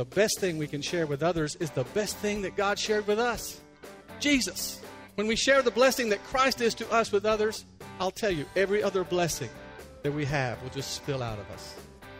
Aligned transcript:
the 0.00 0.04
best 0.06 0.40
thing 0.40 0.56
we 0.56 0.66
can 0.66 0.80
share 0.80 1.06
with 1.06 1.22
others 1.22 1.56
is 1.56 1.68
the 1.72 1.84
best 1.92 2.16
thing 2.16 2.40
that 2.40 2.56
God 2.56 2.78
shared 2.78 3.06
with 3.06 3.18
us 3.18 3.60
Jesus. 4.18 4.80
When 5.16 5.26
we 5.26 5.36
share 5.36 5.60
the 5.60 5.70
blessing 5.70 6.08
that 6.08 6.24
Christ 6.24 6.62
is 6.62 6.72
to 6.76 6.90
us 6.90 7.12
with 7.12 7.26
others, 7.26 7.66
I'll 8.00 8.10
tell 8.10 8.30
you, 8.30 8.46
every 8.56 8.82
other 8.82 9.04
blessing 9.04 9.50
that 10.02 10.12
we 10.12 10.24
have 10.24 10.62
will 10.62 10.70
just 10.70 10.92
spill 10.92 11.22
out 11.22 11.38
of 11.38 11.50
us. 11.50 11.74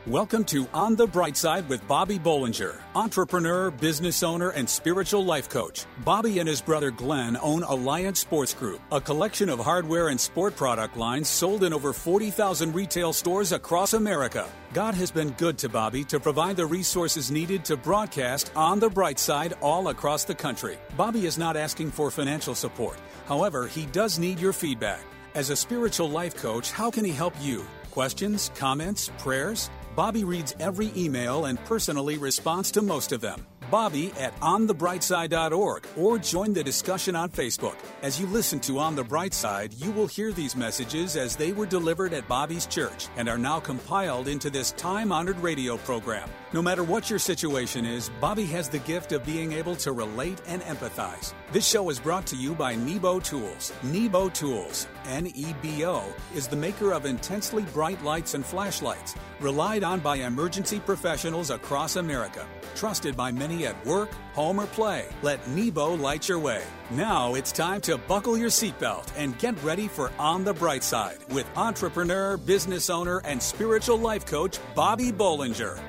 Welcome 0.07 0.45
to 0.45 0.67
On 0.73 0.97
the 0.97 1.07
Bright 1.07 1.37
Side 1.37 1.69
with 1.69 1.87
Bobby 1.87 2.19
Bollinger, 2.19 2.75
entrepreneur, 2.95 3.71
business 3.71 4.23
owner, 4.23 4.49
and 4.49 4.67
spiritual 4.67 5.23
life 5.23 5.51
coach. 5.51 5.85
Bobby 6.07 6.39
and 6.39 6.49
his 6.49 6.63
brother 6.63 6.91
Glenn 6.91 7.37
own 7.37 7.65
Alliance 7.65 8.19
Sports 8.19 8.55
Group, 8.55 8.81
a 8.91 8.99
collection 8.99 9.51
of 9.51 9.59
hardware 9.59 10.09
and 10.09 10.19
sport 10.19 10.57
product 10.57 10.97
lines 10.97 11.29
sold 11.29 11.65
in 11.65 11.75
over 11.75 11.93
40,000 11.93 12.75
retail 12.75 13.13
stores 13.13 13.53
across 13.53 13.93
America. 13.93 14.49
God 14.73 14.95
has 14.95 15.11
been 15.11 15.33
good 15.33 15.59
to 15.59 15.69
Bobby 15.69 16.03
to 16.05 16.19
provide 16.19 16.57
the 16.57 16.65
resources 16.65 17.31
needed 17.31 17.63
to 17.67 17.77
broadcast 17.77 18.53
On 18.57 18.81
the 18.81 18.89
Bright 18.89 19.19
Side 19.19 19.53
all 19.61 19.89
across 19.89 20.25
the 20.25 20.35
country. 20.35 20.79
Bobby 20.97 21.27
is 21.27 21.37
not 21.37 21.59
asking 21.59 21.91
for 21.91 22.11
financial 22.11 22.55
support. 22.55 22.97
However, 23.27 23.67
he 23.67 23.85
does 23.85 24.19
need 24.19 24.41
your 24.41 24.55
feedback. 24.55 25.03
As 25.35 25.51
a 25.51 25.57
spiritual 25.57 26.09
life 26.09 26.37
coach, 26.37 26.73
how 26.73 26.91
can 26.91 27.05
he 27.05 27.13
help 27.13 27.35
you? 27.43 27.67
Questions, 27.91 28.51
comments, 28.55 29.11
prayers? 29.19 29.69
Bobby 29.97 30.25
reads 30.25 30.55
every 30.61 30.93
email 30.97 31.47
and 31.47 31.63
personally 31.65 32.17
responds 32.17 32.71
to 32.73 32.83
most 32.83 33.13
of 33.13 33.21
them. 33.21 33.47
Bobby 33.71 34.11
at 34.19 34.39
onthebrightside.org 34.41 35.87
or 35.97 36.19
join 36.19 36.53
the 36.53 36.65
discussion 36.65 37.15
on 37.15 37.31
Facebook. 37.31 37.77
As 38.03 38.21
you 38.21 38.27
listen 38.27 38.59
to 38.61 38.79
On 38.81 38.97
the 38.97 39.05
Bright 39.05 39.33
Side, 39.33 39.75
you 39.75 39.93
will 39.93 40.09
hear 40.09 40.33
these 40.33 40.57
messages 40.57 41.17
as 41.17 41.37
they 41.37 41.53
were 41.53 41.67
delivered 41.67 42.13
at 42.13 42.27
Bobby's 42.27 42.67
church 42.67 43.07
and 43.17 43.29
are 43.29 43.39
now 43.39 43.61
compiled 43.61 44.27
into 44.27 44.51
this 44.51 44.73
time 44.73 45.13
honored 45.13 45.39
radio 45.39 45.77
program. 45.79 46.29
No 46.53 46.61
matter 46.61 46.83
what 46.83 47.09
your 47.09 47.21
situation 47.21 47.87
is, 47.87 48.11
Bobby 48.21 48.45
has 48.47 48.69
the 48.69 48.81
gift 48.81 49.13
of 49.13 49.25
being 49.25 49.53
able 49.53 49.77
to 49.77 49.93
relate 49.93 50.41
and 50.49 50.63
empathize. 50.63 51.33
This 51.53 51.67
show 51.67 51.91
is 51.91 52.01
brought 52.01 52.27
to 52.27 52.37
you 52.37 52.55
by 52.55 52.75
Nebo 52.75 53.21
Tools. 53.21 53.73
Nebo 53.85 54.31
Tools, 54.31 54.89
N 55.07 55.27
E 55.29 55.55
B 55.63 55.85
O, 55.85 56.05
is 56.35 56.49
the 56.49 56.57
maker 56.57 56.93
of 56.93 57.07
intensely 57.07 57.63
bright 57.75 58.03
lights 58.03 58.35
and 58.35 58.45
flashlights, 58.45 59.15
relied 59.41 59.85
on 59.85 60.01
by 60.01 60.17
emergency 60.17 60.81
professionals 60.81 61.51
across 61.51 61.97
America. 61.97 62.47
Trusted 62.75 63.17
by 63.17 63.33
many 63.33 63.67
at 63.67 63.85
work, 63.87 64.11
home, 64.33 64.61
or 64.61 64.67
play. 64.67 65.07
Let 65.23 65.47
Nebo 65.49 65.95
light 65.95 66.29
your 66.29 66.39
way. 66.39 66.63
Now 66.91 67.35
it's 67.35 67.53
time 67.53 67.81
to 67.83 67.99
buckle 67.99 68.37
your 68.37 68.49
seatbelt 68.51 69.13
and 69.17 69.39
get 69.39 69.61
ready 69.63 69.89
for 69.89 70.11
On 70.19 70.45
the 70.45 70.55
Bright 70.55 70.83
Side 70.83 71.19
with 71.31 71.47
entrepreneur, 71.57 72.37
business 72.37 72.91
owner, 72.91 73.21
and 73.25 73.43
spiritual 73.43 73.99
life 73.99 74.27
coach 74.27 74.59
Bobby 74.75 75.13
Bollinger. 75.13 75.81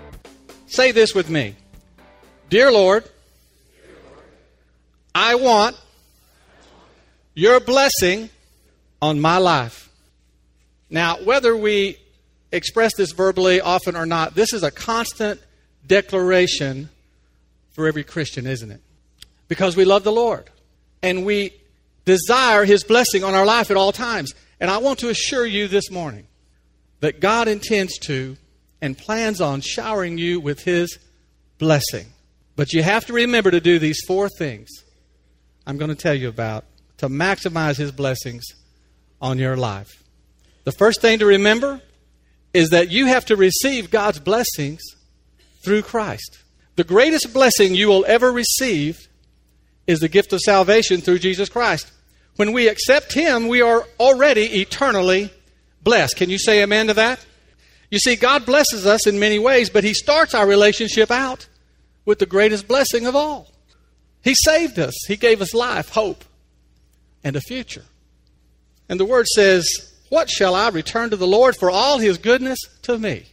Say 0.68 0.92
this 0.92 1.14
with 1.14 1.30
me 1.30 1.56
Dear 2.50 2.72
Lord, 2.72 3.10
I 5.16 5.36
want 5.36 5.78
your 7.34 7.60
blessing 7.60 8.30
on 9.02 9.20
my 9.20 9.38
life. 9.38 9.90
Now, 10.90 11.18
whether 11.24 11.56
we 11.56 11.98
express 12.52 12.96
this 12.96 13.12
verbally 13.12 13.62
often 13.62 13.96
or 13.96 14.06
not, 14.06 14.36
this 14.36 14.54
is 14.54 14.64
a 14.64 14.72
constant 14.72 15.42
declaration 15.88 16.90
for 17.72 17.88
every 17.88 18.04
Christian, 18.04 18.46
isn't 18.46 18.72
it? 18.72 18.82
Because 19.48 19.76
we 19.76 19.86
love 19.86 20.04
the 20.04 20.12
Lord 20.12 20.50
and 21.02 21.26
we 21.26 21.54
desire 22.06 22.66
His 22.66 22.84
blessing 22.84 23.24
on 23.24 23.34
our 23.34 23.46
life 23.46 23.72
at 23.72 23.78
all 23.78 23.92
times. 23.92 24.34
And 24.60 24.70
I 24.70 24.78
want 24.78 25.00
to 25.00 25.10
assure 25.10 25.46
you 25.46 25.68
this 25.68 25.90
morning 25.90 26.28
that 27.00 27.20
God 27.20 27.48
intends 27.48 27.98
to 28.00 28.38
and 28.82 28.98
plans 28.98 29.42
on 29.42 29.62
showering 29.62 30.18
you 30.18 30.40
with 30.40 30.64
His 30.64 31.00
blessing. 31.58 32.08
But 32.56 32.74
you 32.74 32.84
have 32.84 33.06
to 33.06 33.14
remember 33.14 33.52
to 33.52 33.62
do 33.62 33.80
these 33.80 34.02
four 34.06 34.30
things 34.30 34.70
I'm 35.66 35.78
going 35.78 35.90
to 35.90 35.96
tell 35.96 36.14
you 36.14 36.28
about 36.28 36.66
to 36.98 37.08
maximize 37.08 37.78
His 37.78 37.92
blessings 37.92 38.44
on 39.22 39.38
your 39.38 39.56
life. 39.56 40.04
The 40.64 40.72
first 40.72 41.02
thing 41.02 41.20
to 41.20 41.26
remember 41.26 41.82
is 42.54 42.70
that 42.72 42.92
you 42.92 43.06
have 43.06 43.26
to 43.26 43.36
receive 43.36 43.92
God's 43.92 44.20
blessings 44.20 44.82
through 45.64 45.84
Christ. 45.84 46.40
The 46.76 46.84
greatest 46.84 47.34
blessing 47.34 47.76
you 47.76 47.88
will 47.88 48.06
ever 48.08 48.32
receive 48.32 49.08
is 49.88 50.00
the 50.00 50.10
gift 50.10 50.34
of 50.34 50.40
salvation 50.40 51.02
through 51.02 51.20
Jesus 51.20 51.50
Christ. 51.50 51.92
When 52.36 52.54
we 52.54 52.68
accept 52.68 53.14
Him, 53.14 53.48
we 53.48 53.62
are 53.62 53.86
already 54.00 54.62
eternally 54.62 55.32
blessed. 55.84 56.16
Can 56.16 56.30
you 56.30 56.38
say 56.38 56.62
amen 56.62 56.88
to 56.88 56.94
that? 56.96 57.26
You 57.90 58.00
see, 58.00 58.16
God 58.16 58.46
blesses 58.46 58.86
us 58.86 59.06
in 59.06 59.20
many 59.20 59.38
ways, 59.38 59.70
but 59.70 59.84
He 59.84 59.94
starts 59.94 60.34
our 60.34 60.48
relationship 60.48 61.12
out 61.12 61.48
with 62.06 62.20
the 62.20 62.26
greatest 62.26 62.68
blessing 62.68 63.06
of 63.06 63.16
all. 63.16 63.52
He 64.24 64.34
saved 64.36 64.80
us, 64.80 64.96
He 65.08 65.18
gave 65.18 65.42
us 65.42 65.54
life, 65.54 65.90
hope, 65.90 66.24
and 67.24 67.36
a 67.36 67.42
future. 67.42 67.86
And 68.92 69.00
the 69.00 69.06
Word 69.06 69.26
says, 69.26 69.94
What 70.10 70.30
shall 70.30 70.54
I 70.54 70.68
return 70.68 71.12
to 71.12 71.16
the 71.16 71.26
Lord 71.26 71.56
for 71.56 71.72
all 71.72 71.98
His 71.98 72.18
goodness 72.18 72.60
to 72.82 73.00
me? 73.00 73.26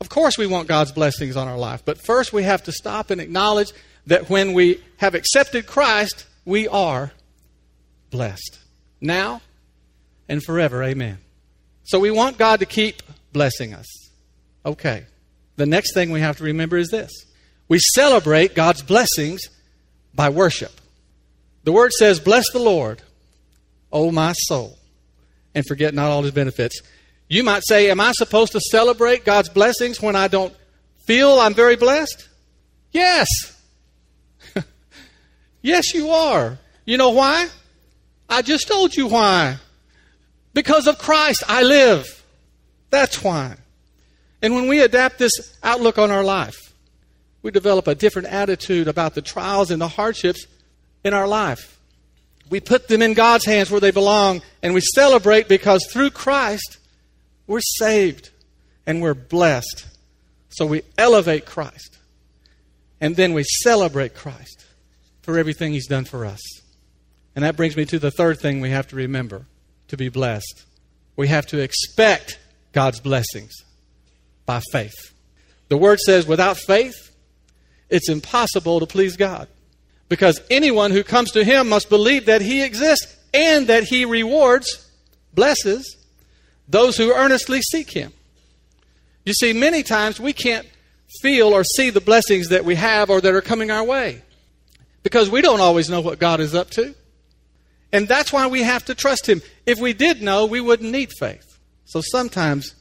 Of 0.00 0.08
course, 0.08 0.36
we 0.36 0.48
want 0.48 0.66
God's 0.66 0.90
blessings 0.90 1.36
on 1.36 1.46
our 1.46 1.56
life, 1.56 1.84
but 1.84 2.04
first 2.04 2.32
we 2.32 2.42
have 2.42 2.64
to 2.64 2.72
stop 2.72 3.10
and 3.10 3.20
acknowledge 3.20 3.70
that 4.08 4.28
when 4.28 4.52
we 4.52 4.82
have 4.96 5.14
accepted 5.14 5.68
Christ, 5.68 6.26
we 6.44 6.66
are 6.66 7.12
blessed. 8.10 8.58
Now 9.00 9.40
and 10.28 10.42
forever. 10.42 10.82
Amen. 10.82 11.18
So 11.84 12.00
we 12.00 12.10
want 12.10 12.36
God 12.36 12.58
to 12.58 12.66
keep 12.66 13.04
blessing 13.32 13.72
us. 13.72 13.86
Okay. 14.66 15.04
The 15.54 15.66
next 15.66 15.94
thing 15.94 16.10
we 16.10 16.20
have 16.20 16.38
to 16.38 16.44
remember 16.44 16.76
is 16.76 16.90
this 16.90 17.12
we 17.68 17.78
celebrate 17.78 18.56
God's 18.56 18.82
blessings 18.82 19.42
by 20.12 20.30
worship. 20.30 20.72
The 21.62 21.72
word 21.72 21.92
says, 21.92 22.18
Bless 22.18 22.50
the 22.50 22.58
Lord, 22.58 23.00
O 23.94 24.10
my 24.10 24.32
soul, 24.32 24.76
and 25.54 25.64
forget 25.64 25.94
not 25.94 26.10
all 26.10 26.22
his 26.22 26.32
benefits. 26.32 26.82
You 27.28 27.44
might 27.44 27.62
say, 27.64 27.90
Am 27.90 28.00
I 28.00 28.12
supposed 28.12 28.52
to 28.52 28.60
celebrate 28.60 29.24
God's 29.24 29.48
blessings 29.48 30.02
when 30.02 30.16
I 30.16 30.28
don't 30.28 30.54
feel 31.06 31.38
I'm 31.38 31.54
very 31.54 31.76
blessed? 31.76 32.28
Yes. 32.90 33.28
yes, 35.62 35.94
you 35.94 36.10
are. 36.10 36.58
You 36.84 36.98
know 36.98 37.10
why? 37.10 37.48
I 38.28 38.42
just 38.42 38.68
told 38.68 38.94
you 38.96 39.06
why. 39.06 39.56
Because 40.52 40.86
of 40.86 40.98
Christ, 40.98 41.42
I 41.48 41.62
live. 41.62 42.24
That's 42.90 43.22
why. 43.22 43.56
And 44.42 44.54
when 44.54 44.68
we 44.68 44.80
adapt 44.80 45.18
this 45.18 45.56
outlook 45.62 45.98
on 45.98 46.10
our 46.10 46.24
life, 46.24 46.56
we 47.42 47.50
develop 47.50 47.86
a 47.86 47.94
different 47.94 48.28
attitude 48.28 48.88
about 48.88 49.14
the 49.14 49.22
trials 49.22 49.70
and 49.70 49.80
the 49.80 49.88
hardships 49.88 50.46
in 51.02 51.14
our 51.14 51.26
life. 51.26 51.78
We 52.50 52.60
put 52.60 52.88
them 52.88 53.02
in 53.02 53.14
God's 53.14 53.44
hands 53.44 53.70
where 53.70 53.80
they 53.80 53.90
belong, 53.90 54.42
and 54.62 54.74
we 54.74 54.80
celebrate 54.80 55.48
because 55.48 55.86
through 55.90 56.10
Christ, 56.10 56.78
we're 57.46 57.60
saved 57.60 58.30
and 58.86 59.00
we're 59.00 59.14
blessed. 59.14 59.86
So 60.50 60.66
we 60.66 60.82
elevate 60.96 61.46
Christ. 61.46 61.98
And 63.00 63.16
then 63.16 63.32
we 63.32 63.44
celebrate 63.44 64.14
Christ 64.14 64.64
for 65.22 65.38
everything 65.38 65.72
He's 65.72 65.88
done 65.88 66.04
for 66.04 66.24
us. 66.24 66.40
And 67.34 67.44
that 67.44 67.56
brings 67.56 67.76
me 67.76 67.84
to 67.86 67.98
the 67.98 68.10
third 68.10 68.38
thing 68.38 68.60
we 68.60 68.70
have 68.70 68.86
to 68.88 68.96
remember 68.96 69.46
to 69.88 69.96
be 69.96 70.08
blessed. 70.08 70.64
We 71.16 71.28
have 71.28 71.46
to 71.46 71.60
expect 71.60 72.38
God's 72.72 73.00
blessings 73.00 73.52
by 74.46 74.60
faith. 74.72 75.12
The 75.68 75.76
Word 75.76 75.98
says, 76.00 76.26
without 76.26 76.56
faith, 76.58 76.94
it's 77.88 78.08
impossible 78.08 78.80
to 78.80 78.86
please 78.86 79.16
God. 79.16 79.48
Because 80.08 80.40
anyone 80.50 80.90
who 80.90 81.02
comes 81.02 81.30
to 81.32 81.44
Him 81.44 81.68
must 81.68 81.88
believe 81.88 82.26
that 82.26 82.42
He 82.42 82.62
exists 82.62 83.16
and 83.32 83.66
that 83.68 83.84
He 83.84 84.04
rewards, 84.04 84.88
blesses, 85.32 85.96
those 86.68 86.96
who 86.96 87.12
earnestly 87.14 87.60
seek 87.62 87.90
Him. 87.90 88.12
You 89.24 89.32
see, 89.32 89.52
many 89.52 89.82
times 89.82 90.20
we 90.20 90.32
can't 90.32 90.66
feel 91.20 91.48
or 91.48 91.64
see 91.64 91.90
the 91.90 92.00
blessings 92.00 92.48
that 92.48 92.64
we 92.64 92.74
have 92.74 93.10
or 93.10 93.20
that 93.20 93.34
are 93.34 93.40
coming 93.40 93.70
our 93.70 93.84
way 93.84 94.22
because 95.02 95.30
we 95.30 95.40
don't 95.40 95.60
always 95.60 95.88
know 95.88 96.00
what 96.00 96.18
God 96.18 96.40
is 96.40 96.54
up 96.54 96.70
to. 96.70 96.94
And 97.92 98.08
that's 98.08 98.32
why 98.32 98.48
we 98.48 98.62
have 98.62 98.84
to 98.86 98.94
trust 98.94 99.28
Him. 99.28 99.40
If 99.66 99.78
we 99.78 99.92
did 99.92 100.20
know, 100.20 100.46
we 100.46 100.60
wouldn't 100.60 100.90
need 100.90 101.10
faith. 101.18 101.58
So 101.84 102.00
sometimes 102.00 102.74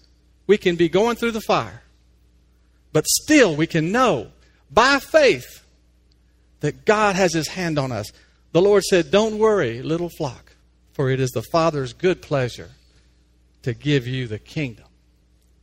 we 0.48 0.58
can 0.58 0.76
be 0.76 0.90
going 0.90 1.16
through 1.16 1.32
the 1.32 1.42
fire, 1.42 1.84
but 2.92 3.06
still 3.06 3.56
we 3.56 3.68
can 3.68 3.92
know 3.92 4.32
by 4.72 5.00
faith 5.00 5.63
that 6.64 6.86
God 6.86 7.18
has 7.18 7.34
His 7.34 7.50
hand 7.50 7.78
on 7.78 7.92
us. 7.92 8.12
The 8.54 8.62
Lord 8.62 8.84
said, 8.84 9.12
Don't 9.12 9.38
worry, 9.38 9.82
little 9.82 10.10
flock, 10.10 10.56
for 10.94 11.10
it 11.10 11.20
is 11.20 11.32
the 11.32 11.44
Father's 11.52 11.92
good 11.92 12.22
pleasure 12.22 12.70
to 13.64 13.74
give 13.74 14.08
you 14.08 14.28
the 14.28 14.40
kingdom. 14.40 14.86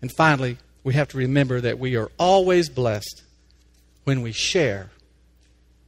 And 0.02 0.12
finally, 0.12 0.58
we 0.84 0.92
have 0.92 1.08
to 1.08 1.16
remember 1.16 1.58
that 1.62 1.78
we 1.78 1.96
are 1.96 2.10
always 2.18 2.68
blessed 2.68 3.22
when 4.04 4.20
we 4.20 4.32
share 4.32 4.90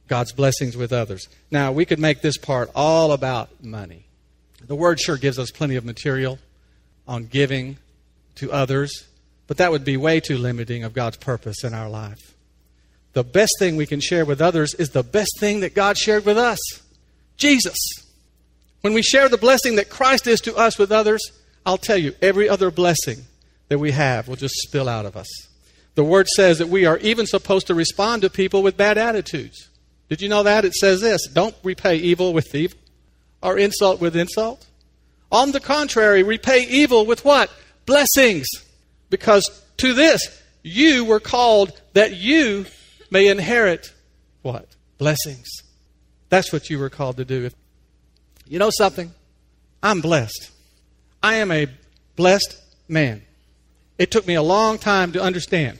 God's 0.07 0.33
blessings 0.33 0.75
with 0.75 0.91
others. 0.91 1.29
Now, 1.51 1.71
we 1.71 1.85
could 1.85 1.99
make 1.99 2.21
this 2.21 2.37
part 2.37 2.71
all 2.73 3.11
about 3.11 3.63
money. 3.63 4.05
The 4.65 4.75
Word 4.75 4.99
sure 4.99 5.17
gives 5.17 5.37
us 5.37 5.51
plenty 5.51 5.75
of 5.75 5.85
material 5.85 6.39
on 7.07 7.25
giving 7.25 7.77
to 8.35 8.51
others, 8.51 9.05
but 9.45 9.57
that 9.57 9.71
would 9.71 9.85
be 9.85 9.95
way 9.95 10.19
too 10.19 10.39
limiting 10.39 10.83
of 10.83 10.93
God's 10.93 11.17
purpose 11.17 11.63
in 11.63 11.75
our 11.75 11.89
life. 11.89 12.32
The 13.13 13.23
best 13.23 13.53
thing 13.59 13.75
we 13.75 13.85
can 13.85 13.99
share 13.99 14.25
with 14.25 14.41
others 14.41 14.73
is 14.73 14.89
the 14.89 15.03
best 15.03 15.39
thing 15.39 15.61
that 15.61 15.75
God 15.75 15.97
shared 15.97 16.25
with 16.25 16.37
us 16.37 16.59
Jesus. 17.37 17.77
When 18.81 18.93
we 18.93 19.01
share 19.01 19.29
the 19.29 19.37
blessing 19.37 19.77
that 19.77 19.89
Christ 19.89 20.27
is 20.27 20.41
to 20.41 20.55
us 20.55 20.77
with 20.77 20.91
others, 20.91 21.21
I'll 21.65 21.77
tell 21.77 21.97
you, 21.97 22.13
every 22.21 22.49
other 22.49 22.69
blessing 22.69 23.25
that 23.69 23.79
we 23.79 23.91
have 23.91 24.27
will 24.27 24.35
just 24.35 24.55
spill 24.55 24.89
out 24.89 25.05
of 25.05 25.15
us. 25.15 25.27
The 25.95 26.03
word 26.03 26.27
says 26.27 26.57
that 26.57 26.69
we 26.69 26.85
are 26.85 26.97
even 26.97 27.25
supposed 27.25 27.67
to 27.67 27.75
respond 27.75 28.23
to 28.23 28.29
people 28.29 28.61
with 28.63 28.77
bad 28.77 28.97
attitudes. 28.97 29.69
Did 30.09 30.21
you 30.21 30.29
know 30.29 30.43
that? 30.43 30.65
It 30.65 30.73
says 30.73 31.01
this 31.01 31.27
don't 31.27 31.55
repay 31.63 31.97
evil 31.97 32.33
with 32.33 32.53
evil 32.53 32.77
or 33.41 33.57
insult 33.57 34.01
with 34.01 34.15
insult. 34.15 34.65
On 35.31 35.51
the 35.51 35.59
contrary, 35.59 36.23
repay 36.23 36.65
evil 36.67 37.05
with 37.05 37.23
what? 37.25 37.51
Blessings. 37.85 38.47
Because 39.09 39.61
to 39.77 39.93
this 39.93 40.41
you 40.61 41.05
were 41.05 41.19
called 41.19 41.79
that 41.93 42.15
you 42.15 42.65
may 43.13 43.27
inherit 43.27 43.93
what? 44.41 44.75
Blessings. 44.97 45.47
That's 46.29 46.51
what 46.51 46.69
you 46.71 46.79
were 46.79 46.89
called 46.89 47.17
to 47.17 47.25
do. 47.25 47.49
You 48.47 48.57
know 48.57 48.71
something? 48.71 49.11
I'm 49.83 50.01
blessed. 50.01 50.49
I 51.21 51.35
am 51.35 51.51
a 51.51 51.67
blessed 52.15 52.59
man. 52.87 53.21
It 53.99 54.09
took 54.09 54.25
me 54.25 54.33
a 54.33 54.41
long 54.41 54.79
time 54.79 55.11
to 55.11 55.21
understand 55.21 55.77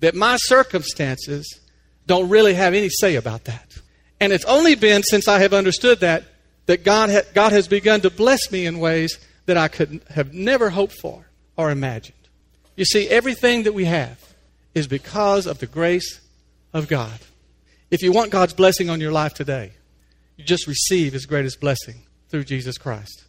that 0.00 0.16
my 0.16 0.36
circumstances 0.36 1.60
don't 2.08 2.28
really 2.28 2.54
have 2.54 2.74
any 2.74 2.88
say 2.88 3.14
about 3.14 3.44
that. 3.44 3.78
And 4.20 4.32
it's 4.32 4.44
only 4.46 4.74
been 4.74 5.04
since 5.04 5.28
I 5.28 5.38
have 5.38 5.54
understood 5.54 6.00
that 6.00 6.24
that 6.66 6.84
God, 6.84 7.10
ha- 7.10 7.28
God 7.34 7.52
has 7.52 7.68
begun 7.68 8.00
to 8.00 8.10
bless 8.10 8.50
me 8.50 8.66
in 8.66 8.78
ways 8.78 9.18
that 9.46 9.56
I 9.56 9.68
could 9.68 10.00
have 10.10 10.32
never 10.32 10.70
hoped 10.70 10.94
for 10.94 11.26
or 11.56 11.70
imagined. 11.70 12.28
You 12.76 12.84
see, 12.84 13.08
everything 13.08 13.64
that 13.64 13.74
we 13.74 13.84
have 13.84 14.34
is 14.74 14.86
because 14.86 15.46
of 15.46 15.58
the 15.58 15.66
grace 15.66 16.20
of 16.72 16.88
God. 16.88 17.18
If 17.90 18.02
you 18.02 18.12
want 18.12 18.30
God's 18.30 18.54
blessing 18.54 18.88
on 18.88 19.00
your 19.00 19.12
life 19.12 19.34
today, 19.34 19.72
you 20.36 20.44
just 20.44 20.66
receive 20.66 21.12
His 21.12 21.26
greatest 21.26 21.60
blessing 21.60 22.02
through 22.28 22.44
Jesus 22.44 22.78
Christ. 22.78 23.24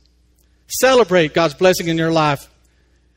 Celebrate 0.68 1.34
God's 1.34 1.54
blessing 1.54 1.88
in 1.88 1.98
your 1.98 2.12
life 2.12 2.50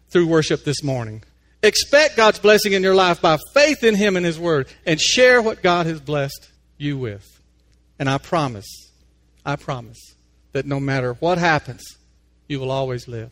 through 0.08 0.26
worship 0.26 0.64
this 0.64 0.82
morning. 0.82 1.22
Expect 1.62 2.16
God's 2.16 2.38
blessing 2.38 2.72
in 2.72 2.82
your 2.82 2.94
life 2.94 3.20
by 3.22 3.38
faith 3.54 3.82
in 3.84 3.94
Him 3.94 4.16
and 4.16 4.26
His 4.26 4.38
Word 4.38 4.68
and 4.84 5.00
share 5.00 5.40
what 5.40 5.62
God 5.62 5.86
has 5.86 6.00
blessed 6.00 6.50
you 6.78 6.98
with. 6.98 7.40
And 7.98 8.10
I 8.10 8.18
promise, 8.18 8.90
I 9.44 9.56
promise 9.56 10.14
that 10.52 10.66
no 10.66 10.80
matter 10.80 11.14
what 11.14 11.38
happens, 11.38 11.84
you 12.48 12.60
will 12.60 12.70
always 12.70 13.08
live 13.08 13.30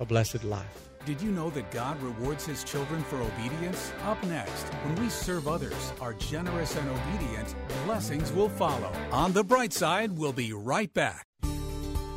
a 0.00 0.04
blessed 0.04 0.44
life. 0.44 0.87
Did 1.08 1.22
you 1.22 1.30
know 1.30 1.48
that 1.50 1.70
God 1.70 1.98
rewards 2.02 2.44
his 2.44 2.62
children 2.62 3.02
for 3.04 3.16
obedience? 3.22 3.94
Up 4.04 4.22
next, 4.24 4.64
when 4.84 4.94
we 4.96 5.08
serve 5.08 5.48
others, 5.48 5.94
are 6.02 6.12
generous 6.12 6.76
and 6.76 6.86
obedient, 6.86 7.54
blessings 7.86 8.30
will 8.30 8.50
follow. 8.50 8.92
On 9.10 9.32
the 9.32 9.42
bright 9.42 9.72
side, 9.72 10.18
we'll 10.18 10.34
be 10.34 10.52
right 10.52 10.92
back. 10.92 11.26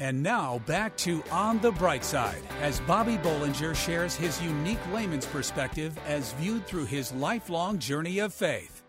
And 0.00 0.22
now 0.22 0.60
back 0.64 0.96
to 0.98 1.24
On 1.32 1.58
the 1.58 1.72
Bright 1.72 2.04
Side 2.04 2.40
as 2.60 2.78
Bobby 2.78 3.16
Bollinger 3.16 3.74
shares 3.74 4.14
his 4.14 4.40
unique 4.40 4.78
layman's 4.92 5.26
perspective 5.26 5.98
as 6.06 6.34
viewed 6.34 6.64
through 6.68 6.84
his 6.84 7.10
lifelong 7.14 7.80
journey 7.80 8.20
of 8.20 8.32
faith. 8.32 8.80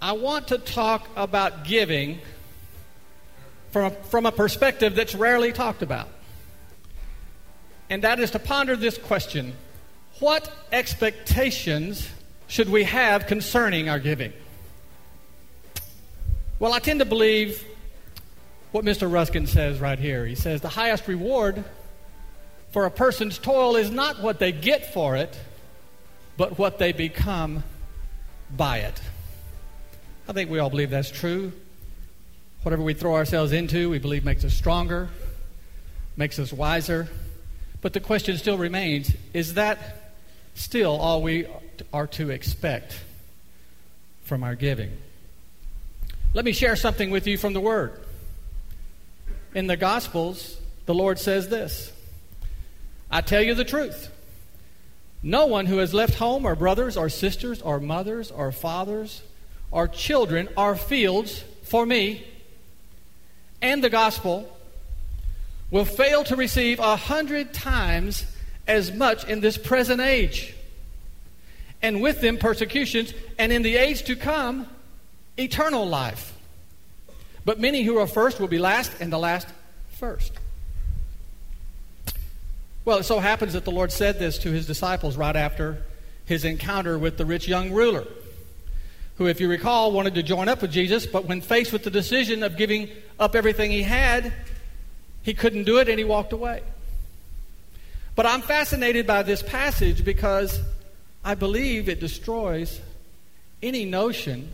I 0.00 0.12
want 0.12 0.48
to 0.48 0.56
talk 0.56 1.08
about 1.14 1.64
giving 1.64 2.20
from 3.70 3.84
a, 3.84 3.90
from 3.90 4.24
a 4.24 4.32
perspective 4.32 4.94
that's 4.94 5.14
rarely 5.14 5.52
talked 5.52 5.82
about. 5.82 6.08
And 7.90 8.00
that 8.02 8.18
is 8.18 8.30
to 8.30 8.38
ponder 8.38 8.76
this 8.76 8.96
question 8.96 9.52
What 10.20 10.50
expectations 10.72 12.08
should 12.46 12.70
we 12.70 12.84
have 12.84 13.26
concerning 13.26 13.90
our 13.90 13.98
giving? 13.98 14.32
Well, 16.58 16.72
I 16.72 16.78
tend 16.78 17.00
to 17.00 17.04
believe 17.04 17.62
what 18.76 18.84
Mr. 18.84 19.10
Ruskin 19.10 19.46
says 19.46 19.80
right 19.80 19.98
here. 19.98 20.26
He 20.26 20.34
says 20.34 20.60
the 20.60 20.68
highest 20.68 21.08
reward 21.08 21.64
for 22.72 22.84
a 22.84 22.90
person's 22.90 23.38
toil 23.38 23.74
is 23.74 23.90
not 23.90 24.20
what 24.20 24.38
they 24.38 24.52
get 24.52 24.92
for 24.92 25.16
it, 25.16 25.34
but 26.36 26.58
what 26.58 26.78
they 26.78 26.92
become 26.92 27.64
by 28.54 28.80
it. 28.80 29.00
I 30.28 30.34
think 30.34 30.50
we 30.50 30.58
all 30.58 30.68
believe 30.68 30.90
that's 30.90 31.10
true. 31.10 31.54
Whatever 32.64 32.82
we 32.82 32.92
throw 32.92 33.14
ourselves 33.14 33.52
into, 33.52 33.88
we 33.88 33.98
believe 33.98 34.26
makes 34.26 34.44
us 34.44 34.52
stronger, 34.52 35.08
makes 36.18 36.38
us 36.38 36.52
wiser. 36.52 37.08
But 37.80 37.94
the 37.94 38.00
question 38.00 38.36
still 38.36 38.58
remains 38.58 39.10
is 39.32 39.54
that 39.54 40.12
still 40.52 41.00
all 41.00 41.22
we 41.22 41.46
are 41.94 42.08
to 42.08 42.28
expect 42.28 43.00
from 44.24 44.44
our 44.44 44.54
giving? 44.54 44.90
Let 46.34 46.44
me 46.44 46.52
share 46.52 46.76
something 46.76 47.08
with 47.08 47.26
you 47.26 47.38
from 47.38 47.54
the 47.54 47.60
Word. 47.60 48.02
In 49.54 49.66
the 49.66 49.76
Gospels, 49.76 50.58
the 50.86 50.94
Lord 50.94 51.18
says 51.18 51.48
this 51.48 51.92
I 53.10 53.20
tell 53.20 53.42
you 53.42 53.54
the 53.54 53.64
truth. 53.64 54.12
No 55.22 55.46
one 55.46 55.66
who 55.66 55.78
has 55.78 55.94
left 55.94 56.14
home 56.14 56.44
or 56.44 56.54
brothers 56.54 56.96
or 56.96 57.08
sisters 57.08 57.60
or 57.62 57.80
mothers 57.80 58.30
or 58.30 58.52
fathers 58.52 59.22
or 59.70 59.88
children 59.88 60.48
or 60.56 60.76
fields 60.76 61.42
for 61.62 61.84
me 61.84 62.24
and 63.62 63.82
the 63.82 63.90
gospel 63.90 64.48
will 65.70 65.84
fail 65.84 66.24
to 66.24 66.36
receive 66.36 66.78
a 66.78 66.96
hundred 66.96 67.52
times 67.52 68.24
as 68.66 68.92
much 68.92 69.24
in 69.24 69.40
this 69.40 69.58
present 69.58 70.00
age, 70.00 70.54
and 71.82 72.00
with 72.00 72.20
them 72.20 72.38
persecutions, 72.38 73.12
and 73.38 73.52
in 73.52 73.62
the 73.62 73.76
age 73.76 74.04
to 74.04 74.16
come, 74.16 74.66
eternal 75.36 75.86
life. 75.86 76.35
But 77.46 77.60
many 77.60 77.84
who 77.84 77.96
are 77.98 78.08
first 78.08 78.40
will 78.40 78.48
be 78.48 78.58
last, 78.58 78.92
and 79.00 79.12
the 79.12 79.18
last 79.18 79.46
first. 79.88 80.32
Well, 82.84 82.98
it 82.98 83.04
so 83.04 83.20
happens 83.20 83.52
that 83.52 83.64
the 83.64 83.70
Lord 83.70 83.92
said 83.92 84.18
this 84.18 84.36
to 84.38 84.50
his 84.50 84.66
disciples 84.66 85.16
right 85.16 85.36
after 85.36 85.82
his 86.24 86.44
encounter 86.44 86.98
with 86.98 87.18
the 87.18 87.24
rich 87.24 87.46
young 87.46 87.70
ruler, 87.70 88.04
who, 89.18 89.28
if 89.28 89.40
you 89.40 89.48
recall, 89.48 89.92
wanted 89.92 90.16
to 90.16 90.24
join 90.24 90.48
up 90.48 90.60
with 90.60 90.72
Jesus, 90.72 91.06
but 91.06 91.26
when 91.26 91.40
faced 91.40 91.72
with 91.72 91.84
the 91.84 91.90
decision 91.90 92.42
of 92.42 92.56
giving 92.56 92.90
up 93.20 93.36
everything 93.36 93.70
he 93.70 93.84
had, 93.84 94.32
he 95.22 95.32
couldn't 95.32 95.64
do 95.64 95.78
it 95.78 95.88
and 95.88 95.98
he 95.98 96.04
walked 96.04 96.32
away. 96.32 96.64
But 98.16 98.26
I'm 98.26 98.42
fascinated 98.42 99.06
by 99.06 99.22
this 99.22 99.42
passage 99.42 100.04
because 100.04 100.60
I 101.24 101.36
believe 101.36 101.88
it 101.88 102.00
destroys 102.00 102.80
any 103.62 103.84
notion 103.84 104.50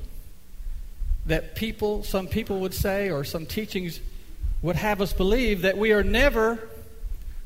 that 1.26 1.54
people, 1.54 2.02
some 2.02 2.26
people 2.26 2.60
would 2.60 2.74
say, 2.74 3.10
or 3.10 3.24
some 3.24 3.46
teachings 3.46 4.00
would 4.60 4.76
have 4.76 5.00
us 5.00 5.12
believe 5.12 5.62
that 5.62 5.76
we 5.76 5.92
are 5.92 6.02
never 6.02 6.68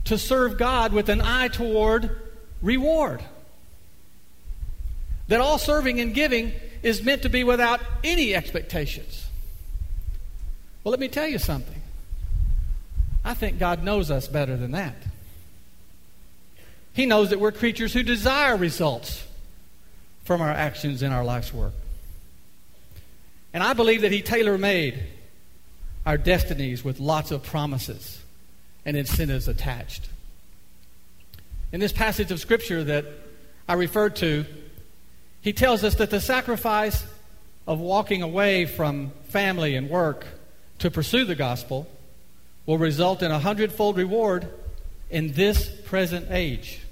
to 0.04 0.18
serve 0.18 0.56
God 0.58 0.92
with 0.92 1.08
an 1.08 1.20
eye 1.20 1.48
toward 1.48 2.20
reward. 2.62 3.22
That 5.28 5.40
all 5.40 5.58
serving 5.58 6.00
and 6.00 6.14
giving 6.14 6.52
is 6.82 7.02
meant 7.02 7.22
to 7.22 7.28
be 7.28 7.42
without 7.42 7.80
any 8.04 8.34
expectations. 8.34 9.26
Well, 10.84 10.90
let 10.90 11.00
me 11.00 11.08
tell 11.08 11.26
you 11.26 11.38
something. 11.38 11.82
I 13.24 13.34
think 13.34 13.58
God 13.58 13.82
knows 13.82 14.10
us 14.10 14.28
better 14.28 14.56
than 14.56 14.70
that. 14.70 14.94
He 16.92 17.06
knows 17.06 17.30
that 17.30 17.40
we're 17.40 17.52
creatures 17.52 17.92
who 17.92 18.04
desire 18.04 18.56
results 18.56 19.24
from 20.24 20.40
our 20.40 20.50
actions 20.50 21.02
in 21.02 21.12
our 21.12 21.24
life's 21.24 21.52
work. 21.52 21.72
And 23.56 23.64
I 23.64 23.72
believe 23.72 24.02
that 24.02 24.12
He 24.12 24.20
tailor 24.20 24.58
made 24.58 25.02
our 26.04 26.18
destinies 26.18 26.84
with 26.84 27.00
lots 27.00 27.30
of 27.30 27.42
promises 27.42 28.22
and 28.84 28.98
incentives 28.98 29.48
attached. 29.48 30.10
In 31.72 31.80
this 31.80 31.90
passage 31.90 32.30
of 32.30 32.38
Scripture 32.38 32.84
that 32.84 33.06
I 33.66 33.72
referred 33.72 34.14
to, 34.16 34.44
he 35.40 35.54
tells 35.54 35.84
us 35.84 35.94
that 35.94 36.10
the 36.10 36.20
sacrifice 36.20 37.02
of 37.66 37.80
walking 37.80 38.20
away 38.20 38.66
from 38.66 39.12
family 39.28 39.74
and 39.74 39.88
work 39.88 40.26
to 40.80 40.90
pursue 40.90 41.24
the 41.24 41.34
gospel 41.34 41.88
will 42.66 42.76
result 42.76 43.22
in 43.22 43.30
a 43.30 43.38
hundredfold 43.38 43.96
reward 43.96 44.46
in 45.08 45.32
this 45.32 45.66
present 45.86 46.26
age. 46.28 46.82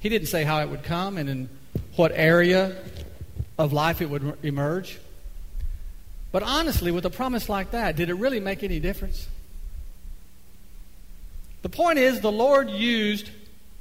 He 0.00 0.08
didn't 0.08 0.26
say 0.26 0.42
how 0.42 0.62
it 0.62 0.68
would 0.68 0.82
come 0.82 1.16
and 1.16 1.28
in 1.28 1.48
what 1.94 2.10
area 2.12 2.76
of 3.58 3.72
life 3.72 4.00
it 4.00 4.10
would 4.10 4.36
emerge. 4.42 4.98
But 6.32 6.42
honestly, 6.42 6.90
with 6.90 7.06
a 7.06 7.10
promise 7.10 7.48
like 7.48 7.70
that, 7.70 7.96
did 7.96 8.10
it 8.10 8.14
really 8.14 8.40
make 8.40 8.62
any 8.62 8.80
difference? 8.80 9.28
The 11.62 11.68
point 11.68 11.98
is, 11.98 12.20
the 12.20 12.32
Lord 12.32 12.70
used 12.70 13.30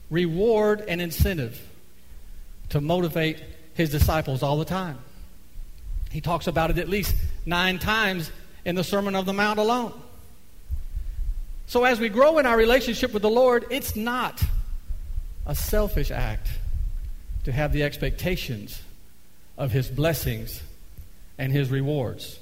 reward 0.10 0.84
and 0.88 1.02
incentive 1.02 1.62
to 2.70 2.82
motivate 2.82 3.44
his 3.74 3.90
disciples 3.90 4.42
all 4.42 4.58
the 4.58 4.66
time. 4.66 4.98
He 6.12 6.22
talks 6.22 6.48
about 6.48 6.72
it 6.72 6.78
at 6.78 6.88
least 6.88 7.16
nine 7.46 7.78
times 7.78 8.32
in 8.64 8.76
the 8.76 8.84
Sermon 8.84 9.16
of 9.16 9.26
the 9.26 9.34
Mount 9.34 9.60
alone. 9.60 9.94
So, 11.68 11.84
as 11.84 12.00
we 12.00 12.10
grow 12.10 12.38
in 12.38 12.46
our 12.46 12.56
relationship 12.56 13.12
with 13.12 13.22
the 13.22 13.30
Lord, 13.30 13.66
it's 13.70 13.96
not 13.96 14.42
a 15.46 15.56
selfish 15.56 16.12
act 16.12 16.48
to 17.44 17.52
have 17.52 17.74
the 17.74 17.84
expectations 17.84 18.82
of 19.58 19.72
His 19.72 19.88
blessings 19.88 20.62
and 21.38 21.52
His 21.52 21.70
rewards. 21.70 22.40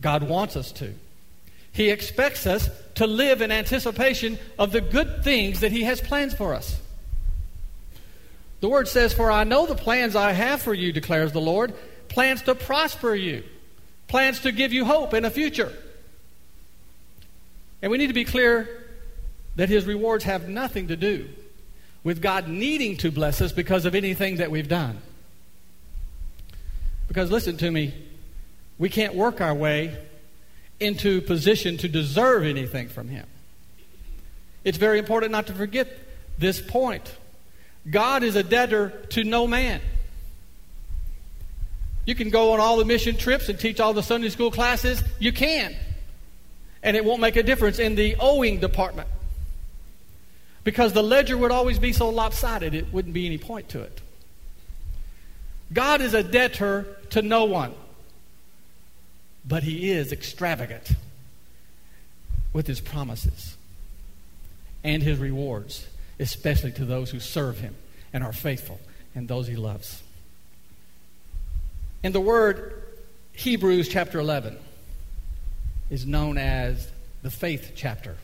God 0.00 0.28
wants 0.28 0.56
us 0.56 0.72
to. 0.72 0.94
He 1.72 1.90
expects 1.90 2.46
us 2.46 2.70
to 2.96 3.06
live 3.06 3.42
in 3.42 3.50
anticipation 3.50 4.38
of 4.58 4.70
the 4.70 4.80
good 4.80 5.24
things 5.24 5.60
that 5.60 5.72
He 5.72 5.82
has 5.84 6.00
plans 6.00 6.34
for 6.34 6.54
us. 6.54 6.80
The 8.60 8.68
Word 8.68 8.88
says, 8.88 9.12
For 9.12 9.30
I 9.30 9.44
know 9.44 9.66
the 9.66 9.74
plans 9.74 10.14
I 10.14 10.32
have 10.32 10.62
for 10.62 10.72
you, 10.72 10.92
declares 10.92 11.32
the 11.32 11.40
Lord 11.40 11.74
plans 12.08 12.42
to 12.42 12.54
prosper 12.54 13.14
you, 13.14 13.42
plans 14.06 14.40
to 14.40 14.52
give 14.52 14.72
you 14.72 14.84
hope 14.84 15.12
and 15.12 15.26
a 15.26 15.30
future. 15.30 15.72
And 17.82 17.90
we 17.90 17.98
need 17.98 18.06
to 18.06 18.14
be 18.14 18.24
clear 18.24 18.86
that 19.56 19.68
His 19.68 19.84
rewards 19.84 20.24
have 20.24 20.48
nothing 20.48 20.88
to 20.88 20.96
do 20.96 21.28
with 22.04 22.22
God 22.22 22.46
needing 22.48 22.96
to 22.98 23.10
bless 23.10 23.40
us 23.40 23.52
because 23.52 23.84
of 23.84 23.94
anything 23.94 24.36
that 24.36 24.50
we've 24.50 24.68
done. 24.68 24.98
Because 27.08 27.30
listen 27.30 27.56
to 27.58 27.70
me, 27.70 27.94
we 28.78 28.88
can't 28.88 29.14
work 29.14 29.40
our 29.40 29.54
way 29.54 29.96
into 30.80 31.20
position 31.20 31.76
to 31.78 31.88
deserve 31.88 32.44
anything 32.44 32.88
from 32.88 33.08
Him. 33.08 33.26
It's 34.64 34.78
very 34.78 34.98
important 34.98 35.32
not 35.32 35.46
to 35.48 35.52
forget 35.52 35.88
this 36.38 36.60
point. 36.60 37.14
God 37.88 38.22
is 38.22 38.34
a 38.34 38.42
debtor 38.42 38.90
to 39.10 39.24
no 39.24 39.46
man. 39.46 39.80
You 42.06 42.14
can 42.14 42.30
go 42.30 42.52
on 42.52 42.60
all 42.60 42.76
the 42.76 42.84
mission 42.84 43.16
trips 43.16 43.48
and 43.48 43.58
teach 43.58 43.80
all 43.80 43.94
the 43.94 44.02
Sunday 44.02 44.28
school 44.28 44.50
classes. 44.50 45.02
You 45.18 45.32
can 45.32 45.74
and 46.84 46.96
it 46.96 47.04
won't 47.04 47.20
make 47.20 47.34
a 47.36 47.42
difference 47.42 47.78
in 47.80 47.96
the 47.96 48.14
owing 48.20 48.60
department. 48.60 49.08
Because 50.62 50.92
the 50.92 51.02
ledger 51.02 51.36
would 51.36 51.50
always 51.50 51.78
be 51.78 51.92
so 51.92 52.10
lopsided, 52.10 52.74
it 52.74 52.92
wouldn't 52.92 53.14
be 53.14 53.26
any 53.26 53.38
point 53.38 53.70
to 53.70 53.80
it. 53.80 54.00
God 55.74 56.00
is 56.00 56.14
a 56.14 56.22
debtor 56.22 56.86
to 57.10 57.20
no 57.20 57.44
one, 57.44 57.74
but 59.44 59.62
He 59.62 59.90
is 59.90 60.12
extravagant 60.12 60.92
with 62.52 62.66
His 62.66 62.80
promises 62.80 63.56
and 64.82 65.02
His 65.02 65.18
rewards, 65.18 65.86
especially 66.18 66.72
to 66.72 66.84
those 66.84 67.10
who 67.10 67.20
serve 67.20 67.58
Him 67.58 67.74
and 68.12 68.24
are 68.24 68.32
faithful 68.32 68.80
and 69.14 69.28
those 69.28 69.48
He 69.48 69.56
loves. 69.56 70.02
In 72.02 72.12
the 72.12 72.20
word 72.20 72.82
Hebrews 73.32 73.88
chapter 73.88 74.20
11, 74.20 74.56
is 75.90 76.06
known 76.06 76.38
as 76.38 76.88
the 77.22 77.30
faith 77.30 77.72
chapter. 77.74 78.16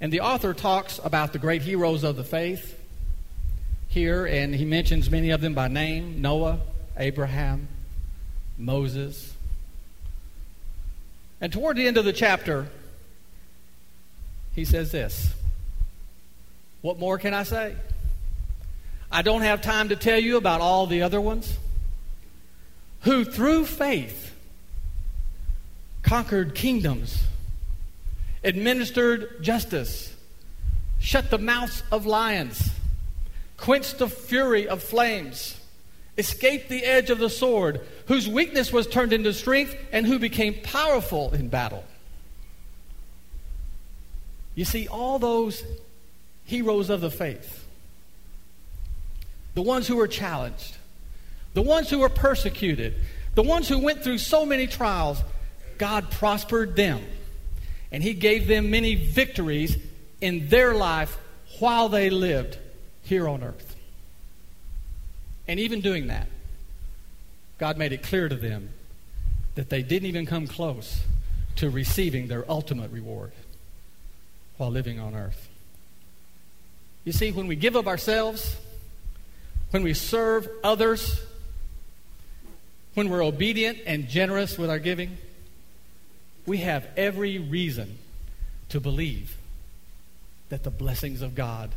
And 0.00 0.12
the 0.12 0.20
author 0.20 0.54
talks 0.54 0.98
about 1.04 1.32
the 1.32 1.38
great 1.38 1.62
heroes 1.62 2.04
of 2.04 2.16
the 2.16 2.24
faith 2.24 2.79
here, 3.90 4.24
and 4.24 4.54
he 4.54 4.64
mentions 4.64 5.10
many 5.10 5.30
of 5.30 5.40
them 5.40 5.52
by 5.52 5.68
name 5.68 6.22
Noah, 6.22 6.60
Abraham, 6.96 7.68
Moses. 8.56 9.34
And 11.40 11.52
toward 11.52 11.76
the 11.76 11.86
end 11.86 11.96
of 11.96 12.04
the 12.04 12.12
chapter, 12.12 12.68
he 14.54 14.64
says 14.64 14.92
this 14.92 15.34
What 16.80 16.98
more 16.98 17.18
can 17.18 17.34
I 17.34 17.42
say? 17.42 17.74
I 19.12 19.22
don't 19.22 19.42
have 19.42 19.60
time 19.60 19.88
to 19.88 19.96
tell 19.96 20.20
you 20.20 20.36
about 20.36 20.60
all 20.60 20.86
the 20.86 21.02
other 21.02 21.20
ones 21.20 21.58
who, 23.00 23.24
through 23.24 23.66
faith, 23.66 24.32
conquered 26.02 26.54
kingdoms, 26.54 27.24
administered 28.44 29.42
justice, 29.42 30.14
shut 31.00 31.28
the 31.30 31.38
mouths 31.38 31.82
of 31.90 32.06
lions, 32.06 32.70
quenched 33.60 33.98
the 33.98 34.08
fury 34.08 34.66
of 34.66 34.82
flames, 34.82 35.60
escaped 36.16 36.70
the 36.70 36.82
edge 36.82 37.10
of 37.10 37.18
the 37.18 37.28
sword, 37.28 37.80
whose 38.06 38.26
weakness 38.26 38.72
was 38.72 38.86
turned 38.86 39.12
into 39.12 39.32
strength, 39.34 39.76
and 39.92 40.06
who 40.06 40.18
became 40.18 40.54
powerful 40.62 41.32
in 41.34 41.48
battle. 41.48 41.84
You 44.54 44.64
see, 44.64 44.88
all 44.88 45.18
those 45.18 45.62
heroes 46.44 46.88
of 46.90 47.02
the 47.02 47.10
faith, 47.10 47.66
the 49.54 49.62
ones 49.62 49.86
who 49.86 49.96
were 49.96 50.08
challenged, 50.08 50.78
the 51.52 51.62
ones 51.62 51.90
who 51.90 51.98
were 51.98 52.08
persecuted, 52.08 52.94
the 53.34 53.42
ones 53.42 53.68
who 53.68 53.78
went 53.78 54.02
through 54.02 54.18
so 54.18 54.46
many 54.46 54.66
trials, 54.66 55.22
God 55.76 56.10
prospered 56.10 56.76
them. 56.76 57.02
And 57.92 58.02
He 58.02 58.14
gave 58.14 58.46
them 58.46 58.70
many 58.70 58.94
victories 58.94 59.76
in 60.20 60.48
their 60.48 60.74
life 60.74 61.18
while 61.58 61.88
they 61.90 62.08
lived 62.08 62.56
here 63.02 63.28
on 63.28 63.42
earth. 63.42 63.76
And 65.48 65.58
even 65.58 65.80
doing 65.80 66.06
that, 66.08 66.28
God 67.58 67.76
made 67.76 67.92
it 67.92 68.02
clear 68.02 68.28
to 68.28 68.36
them 68.36 68.70
that 69.54 69.68
they 69.68 69.82
didn't 69.82 70.08
even 70.08 70.26
come 70.26 70.46
close 70.46 71.00
to 71.56 71.68
receiving 71.68 72.28
their 72.28 72.48
ultimate 72.50 72.90
reward 72.90 73.32
while 74.56 74.70
living 74.70 74.98
on 74.98 75.14
earth. 75.14 75.48
You 77.04 77.12
see, 77.12 77.32
when 77.32 77.46
we 77.46 77.56
give 77.56 77.76
of 77.76 77.88
ourselves, 77.88 78.56
when 79.70 79.82
we 79.82 79.94
serve 79.94 80.48
others, 80.62 81.20
when 82.94 83.08
we're 83.08 83.24
obedient 83.24 83.78
and 83.86 84.08
generous 84.08 84.58
with 84.58 84.70
our 84.70 84.78
giving, 84.78 85.16
we 86.46 86.58
have 86.58 86.86
every 86.96 87.38
reason 87.38 87.98
to 88.68 88.80
believe 88.80 89.36
that 90.48 90.64
the 90.64 90.70
blessings 90.70 91.22
of 91.22 91.34
God 91.34 91.70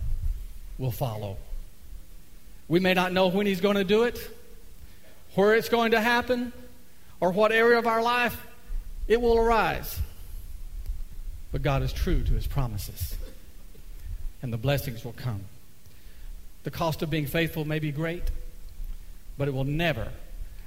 will 0.77 0.91
follow. 0.91 1.37
We 2.67 2.79
may 2.79 2.93
not 2.93 3.13
know 3.13 3.27
when 3.27 3.45
He's 3.45 3.61
going 3.61 3.75
to 3.75 3.83
do 3.83 4.03
it, 4.03 4.19
where 5.35 5.55
it's 5.55 5.69
going 5.69 5.91
to 5.91 6.01
happen, 6.01 6.53
or 7.19 7.31
what 7.31 7.51
area 7.51 7.77
of 7.77 7.87
our 7.87 8.01
life 8.01 8.45
it 9.07 9.21
will 9.21 9.37
arise. 9.37 9.99
But 11.51 11.61
God 11.61 11.83
is 11.83 11.93
true 11.93 12.23
to 12.23 12.31
His 12.33 12.47
promises, 12.47 13.15
and 14.41 14.51
the 14.51 14.57
blessings 14.57 15.05
will 15.05 15.13
come. 15.13 15.45
The 16.63 16.71
cost 16.71 17.01
of 17.01 17.09
being 17.09 17.27
faithful 17.27 17.65
may 17.65 17.79
be 17.79 17.91
great, 17.91 18.23
but 19.37 19.47
it 19.47 19.53
will 19.53 19.65
never 19.65 20.09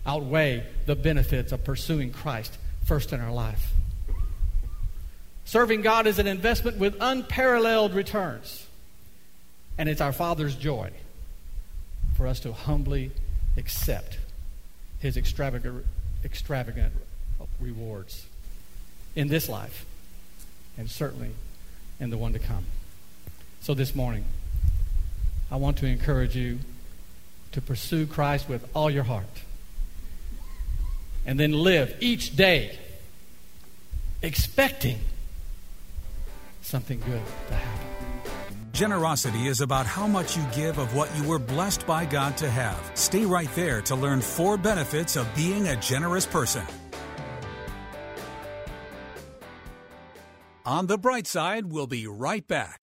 outweigh 0.05 0.65
the 0.85 0.95
benefits 0.95 1.53
of 1.53 1.65
pursuing 1.65 2.13
Christ 2.13 2.57
first 2.85 3.13
in 3.13 3.21
our 3.21 3.33
life. 3.33 3.73
Serving 5.45 5.83
God 5.83 6.07
is 6.07 6.19
an 6.19 6.27
investment 6.27 6.77
with 6.79 6.97
unparalleled 7.01 7.95
returns. 7.95 8.66
And 9.79 9.89
it's 9.89 10.01
our 10.01 10.13
Father's 10.13 10.55
joy 10.55 10.91
for 12.17 12.27
us 12.27 12.41
to 12.41 12.53
humbly 12.53 13.11
accept 13.57 14.19
His 15.01 15.17
extravagant, 15.17 15.85
extravagant 16.25 16.93
rewards 17.61 18.27
in 19.15 19.29
this 19.29 19.49
life 19.49 19.85
and 20.79 20.91
certainly 20.91 21.31
in 22.01 22.11
the 22.11 22.19
one 22.19 22.33
to 22.33 22.39
come. 22.39 22.65
So 23.61 23.75
this 23.75 23.95
morning, 23.95 24.25
I 25.51 25.57
want 25.57 25.79
to 25.79 25.87
encourage 25.87 26.37
you 26.37 26.59
to 27.53 27.61
pursue 27.61 28.07
Christ 28.07 28.49
with 28.49 28.69
all 28.75 28.91
your 28.91 29.05
heart 29.05 29.25
and 31.25 31.41
then 31.41 31.53
live 31.53 31.97
each 32.01 32.37
day 32.37 32.79
expecting 34.23 34.99
something 36.63 37.01
good 37.01 37.23
to 37.49 37.55
happen. 37.55 37.96
Generosity 38.77 39.47
is 39.47 39.63
about 39.63 39.87
how 39.87 40.07
much 40.07 40.37
you 40.37 40.45
give 40.55 40.77
of 40.77 40.95
what 40.95 41.09
you 41.17 41.25
were 41.25 41.39
blessed 41.39 41.87
by 41.87 42.05
God 42.05 42.37
to 42.37 42.51
have. 42.51 42.91
Stay 42.93 43.25
right 43.25 43.49
there 43.55 43.81
to 43.81 43.97
learn 43.97 44.21
four 44.21 44.59
benefits 44.59 45.17
of 45.17 45.27
being 45.35 45.69
a 45.69 45.77
generous 45.77 46.27
person. 46.27 46.63
On 50.67 50.87
the 50.87 50.99
bright 50.99 51.27
side, 51.27 51.73
we'll 51.73 51.87
be 51.87 52.07
right 52.07 52.47
back. 52.47 52.83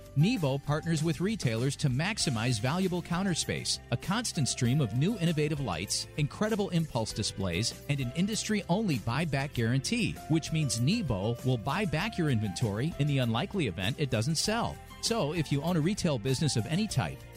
Nebo 0.17 0.57
partners 0.57 1.03
with 1.03 1.21
retailers 1.21 1.77
to 1.77 1.89
maximize 1.89 2.59
valuable 2.59 3.01
counter 3.01 3.33
space, 3.33 3.79
a 3.91 3.97
constant 3.97 4.49
stream 4.49 4.81
of 4.81 4.93
new 4.95 5.17
innovative 5.19 5.61
lights, 5.61 6.07
incredible 6.17 6.69
impulse 6.69 7.13
displays, 7.13 7.73
and 7.87 7.99
an 8.01 8.11
industry 8.17 8.63
only 8.67 8.97
buyback 8.99 9.53
guarantee, 9.53 10.13
which 10.27 10.51
means 10.51 10.81
Nebo 10.81 11.37
will 11.45 11.57
buy 11.57 11.85
back 11.85 12.17
your 12.17 12.29
inventory 12.29 12.93
in 12.99 13.07
the 13.07 13.19
unlikely 13.19 13.67
event 13.67 13.95
it 13.99 14.09
doesn't 14.09 14.35
sell. 14.35 14.75
So, 15.01 15.33
if 15.33 15.51
you 15.51 15.61
own 15.61 15.77
a 15.77 15.81
retail 15.81 16.19
business 16.19 16.57
of 16.57 16.65
any 16.67 16.87
type, 16.87 17.17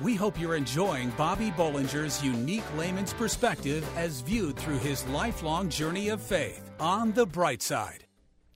We 0.00 0.14
hope 0.14 0.40
you're 0.40 0.56
enjoying 0.56 1.10
Bobby 1.10 1.50
Bollinger's 1.50 2.24
unique 2.24 2.64
layman's 2.78 3.12
perspective 3.12 3.86
as 3.98 4.22
viewed 4.22 4.56
through 4.56 4.78
his 4.78 5.06
lifelong 5.08 5.68
journey 5.68 6.08
of 6.08 6.22
faith 6.22 6.70
on 6.80 7.12
the 7.12 7.26
bright 7.26 7.60
side. 7.60 8.04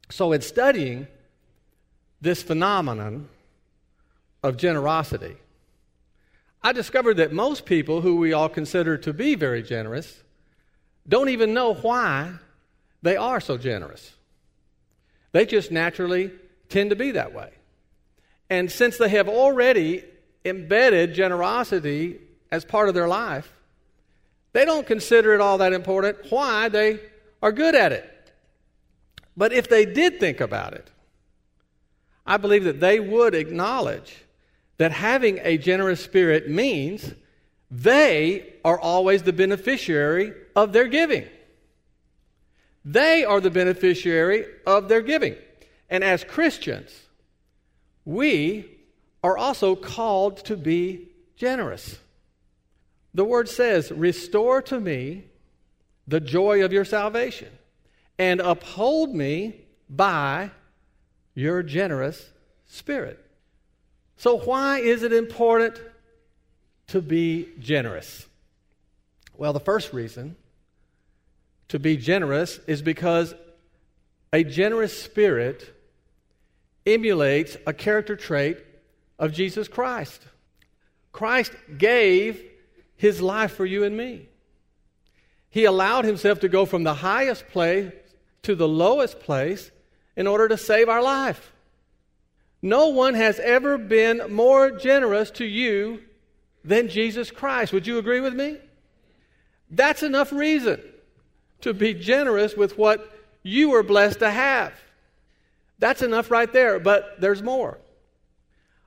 So, 0.09 0.33
in 0.33 0.41
studying 0.41 1.07
this 2.23 2.43
phenomenon 2.43 3.29
of 4.43 4.57
generosity, 4.57 5.37
I 6.63 6.73
discovered 6.73 7.19
that 7.19 7.31
most 7.31 7.67
people 7.67 8.01
who 8.01 8.17
we 8.17 8.33
all 8.33 8.49
consider 8.49 8.97
to 8.97 9.13
be 9.13 9.35
very 9.35 9.63
generous 9.63 10.23
don't 11.07 11.29
even 11.29 11.53
know 11.53 11.75
why 11.75 12.37
they 13.03 13.19
are 13.19 13.41
so 13.41 13.59
generous. 13.59 14.15
They 15.33 15.45
just 15.45 15.71
naturally 15.71 16.33
tend 16.71 16.89
to 16.89 16.97
be 16.97 17.11
that 17.11 17.35
way. 17.35 17.51
And 18.49 18.73
since 18.73 18.97
they 18.97 19.11
have 19.11 19.29
already 19.29 20.05
embedded 20.45 21.15
generosity 21.15 22.21
as 22.51 22.65
part 22.65 22.89
of 22.89 22.95
their 22.95 23.09
life, 23.09 23.51
they 24.53 24.65
don't 24.65 24.87
consider 24.87 25.35
it 25.35 25.41
all 25.41 25.59
that 25.59 25.73
important 25.73 26.17
why 26.31 26.69
they 26.69 27.01
are 27.43 27.53
good 27.53 27.75
at 27.75 27.93
it. 27.93 28.11
But 29.37 29.53
if 29.53 29.69
they 29.69 29.85
did 29.85 30.21
think 30.21 30.41
about 30.41 30.75
it, 30.75 30.91
I 32.27 32.37
believe 32.37 32.65
that 32.65 32.81
they 32.81 33.01
would 33.01 33.35
acknowledge 33.35 34.25
that 34.79 34.93
having 34.93 35.41
a 35.43 35.59
generous 35.59 36.03
spirit 36.03 36.49
means 36.49 37.15
they 37.71 38.55
are 38.65 38.79
always 38.79 39.23
the 39.23 39.33
beneficiary 39.33 40.33
of 40.55 40.73
their 40.73 40.87
giving. 40.87 41.27
They 42.85 43.25
are 43.25 43.41
the 43.41 43.51
beneficiary 43.51 44.47
of 44.67 44.89
their 44.89 45.01
giving. 45.01 45.37
And 45.91 46.05
as 46.05 46.23
Christians, 46.25 46.91
we 48.05 48.74
are 49.25 49.39
also 49.39 49.75
called 49.75 50.37
to 50.45 50.55
be 50.55 51.09
generous. 51.35 51.99
The 53.15 53.25
word 53.25 53.49
says, 53.49 53.91
Restore 53.91 54.61
to 54.63 54.79
me 54.79 55.25
the 56.07 56.21
joy 56.21 56.63
of 56.63 56.75
your 56.75 56.85
salvation 56.85 57.49
and 58.19 58.41
uphold 58.41 59.15
me 59.15 59.63
by 59.89 60.51
your 61.35 61.63
generous 61.63 62.31
spirit. 62.67 63.19
So, 64.19 64.39
why 64.39 64.81
is 64.81 65.03
it 65.03 65.13
important 65.15 65.81
to 66.89 67.01
be 67.01 67.49
generous? 67.59 68.27
Well, 69.39 69.55
the 69.55 69.61
first 69.61 69.95
reason 69.95 70.37
to 71.69 71.79
be 71.79 71.97
generous 71.97 72.61
is 72.67 72.83
because 72.83 73.35
a 74.35 74.45
generous 74.45 75.03
spirit 75.03 75.75
emulates 76.87 77.57
a 77.67 77.73
character 77.73 78.17
trait 78.17 78.59
of 79.19 79.33
Jesus 79.33 79.69
Christ. 79.69 80.21
Christ 81.13 81.53
gave 81.79 82.45
his 82.97 83.21
life 83.21 83.53
for 83.53 83.65
you 83.65 83.85
and 83.85 83.97
me. 83.97 84.29
He 85.51 85.65
allowed 85.65 86.05
himself 86.05 86.41
to 86.41 86.49
go 86.49 86.67
from 86.67 86.83
the 86.83 86.95
highest 86.95 87.49
place 87.49 87.93
to 88.43 88.55
the 88.55 88.69
lowest 88.69 89.21
place 89.21 89.71
in 90.17 90.27
order 90.27 90.49
to 90.49 90.57
save 90.57 90.89
our 90.89 91.03
life. 91.03 91.53
No 92.61 92.89
one 92.89 93.15
has 93.15 93.39
ever 93.41 93.79
been 93.79 94.33
more 94.33 94.71
generous 94.71 95.31
to 95.33 95.45
you 95.45 96.01
than 96.65 96.89
Jesus 96.89 97.31
Christ. 97.31 97.73
Would 97.73 97.87
you 97.87 97.99
agree 97.99 98.21
with 98.21 98.35
me? 98.35 98.57
That's 99.71 100.03
enough 100.03 100.33
reason 100.33 100.81
to 101.61 101.75
be 101.75 101.95
generous 101.95 102.57
with 102.57 102.79
what 102.79 103.11
you 103.43 103.71
were 103.71 103.83
blessed 103.83 104.21
to 104.21 104.31
have. 104.31 104.73
That's 105.79 106.03
enough 106.03 106.31
right 106.31 106.53
there, 106.53 106.79
but 106.79 107.21
there's 107.21 107.43
more. 107.43 107.79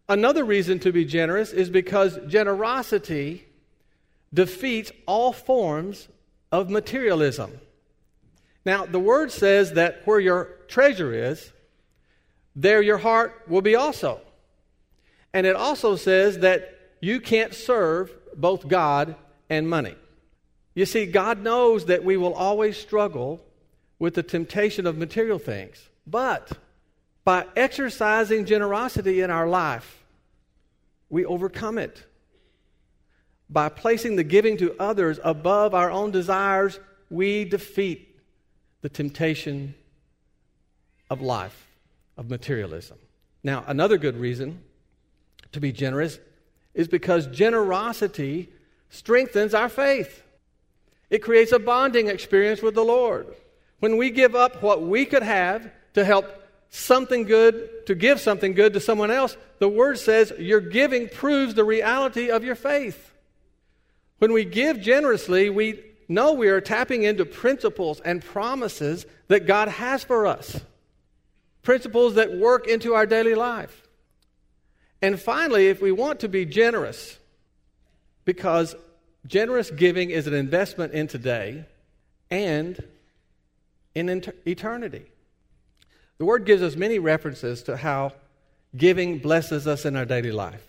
Another 0.10 0.46
reason 0.46 0.80
to 0.80 0.92
be 0.92 1.04
generous 1.04 1.52
is 1.52 1.70
because 1.70 2.18
generosity 2.28 3.46
defeats 4.34 4.92
all 5.06 5.34
forms 5.34 6.08
of 6.52 6.70
materialism. 6.70 7.60
Now, 8.66 8.86
the 8.86 9.00
word 9.00 9.32
says 9.32 9.74
that 9.74 10.02
where 10.06 10.20
your 10.20 10.46
treasure 10.68 11.14
is, 11.14 11.52
there 12.56 12.82
your 12.82 12.98
heart 12.98 13.44
will 13.48 13.62
be 13.62 13.76
also. 13.76 14.22
And 15.34 15.46
it 15.46 15.56
also 15.56 15.96
says 15.96 16.40
that 16.40 16.78
you 17.02 17.20
can't 17.22 17.54
serve 17.54 18.12
both 18.36 18.68
God 18.68 19.16
and 19.50 19.70
money. 19.70 19.96
You 20.74 20.86
see, 20.86 21.06
God 21.06 21.42
knows 21.42 21.86
that 21.86 22.04
we 22.04 22.18
will 22.18 22.34
always 22.34 22.78
struggle 22.78 23.42
with 24.00 24.16
the 24.16 24.24
temptation 24.24 24.86
of 24.86 24.98
material 24.98 25.40
things. 25.40 25.90
But 26.06 26.52
by 27.24 27.46
exercising 27.56 28.46
generosity 28.46 29.22
in 29.22 29.30
our 29.30 29.48
life, 29.48 29.97
we 31.10 31.26
overcome 31.26 31.78
it. 31.78 32.06
By 33.50 33.70
placing 33.70 34.16
the 34.16 34.24
giving 34.24 34.58
to 34.58 34.76
others 34.80 35.20
above 35.24 35.74
our 35.74 35.90
own 35.90 36.12
desires, 36.12 36.80
we 37.10 37.46
defeat 37.46 38.20
the 38.82 38.90
temptation 38.90 39.74
of 41.10 41.22
life, 41.22 41.68
of 42.18 42.30
materialism. 42.30 42.98
Now, 43.44 43.64
another 43.68 43.98
good 43.98 44.18
reason 44.18 44.62
to 45.54 45.60
be 45.60 45.72
generous 45.72 46.20
is 46.74 46.88
because 46.88 47.28
generosity 47.28 48.50
strengthens 48.90 49.54
our 49.54 49.70
faith. 49.70 50.24
It 51.10 51.20
creates 51.20 51.54
a 51.54 51.60
bonding 51.60 52.08
experience 52.08 52.62
with 52.62 52.76
the 52.76 52.84
Lord. 52.84 53.28
When 53.80 53.98
we 53.98 54.10
give 54.10 54.36
up 54.36 54.62
what 54.62 54.82
we 54.82 55.06
could 55.06 55.24
have 55.24 55.72
to 55.94 56.04
help 56.04 56.26
something 56.70 57.24
good, 57.24 57.86
to 57.88 57.96
give 57.96 58.20
something 58.20 58.54
good 58.54 58.74
to 58.74 58.80
someone 58.80 59.12
else, 59.12 59.38
the 59.60 59.70
word 59.70 59.98
says 59.98 60.34
your 60.38 60.60
giving 60.60 61.10
proves 61.10 61.54
the 61.54 61.64
reality 61.64 62.30
of 62.30 62.44
your 62.44 62.56
faith. 62.56 63.14
When 64.20 64.34
we 64.34 64.46
give 64.46 64.82
generously, 64.82 65.50
we 65.50 65.84
know 66.08 66.34
we 66.34 66.50
are 66.50 66.62
tapping 66.62 67.04
into 67.04 67.26
principles 67.26 68.00
and 68.00 68.24
promises 68.24 69.06
that 69.28 69.46
God 69.46 69.68
has 69.68 70.04
for 70.04 70.26
us, 70.26 70.62
principles 71.64 72.16
that 72.16 72.36
work 72.38 72.68
into 72.68 72.94
our 72.94 73.06
daily 73.06 73.36
life. 73.36 73.84
And 75.02 75.20
finally, 75.20 75.68
if 75.68 75.82
we 75.82 75.92
want 75.92 76.22
to 76.22 76.30
be 76.30 76.46
generous, 76.46 77.18
because 78.26 78.76
generous 79.26 79.70
giving 79.70 80.10
is 80.10 80.28
an 80.28 80.34
investment 80.34 80.94
in 80.94 81.08
today 81.08 81.66
and 82.32 82.82
in 83.94 84.24
eternity. 84.46 85.06
The 86.18 86.26
Word 86.26 86.46
gives 86.46 86.62
us 86.62 86.76
many 86.76 87.00
references 87.00 87.64
to 87.64 87.78
how 87.78 88.14
giving 88.76 89.20
blesses 89.20 89.68
us 89.68 89.86
in 89.86 89.96
our 89.96 90.06
daily 90.06 90.32
life. 90.32 90.66